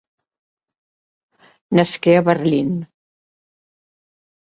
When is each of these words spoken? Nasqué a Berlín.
Nasqué 1.75 2.11
a 2.17 2.25
Berlín. 2.29 2.71